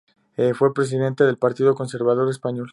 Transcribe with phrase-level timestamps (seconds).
[0.55, 2.69] Fue presidente del Partido Conservador Español.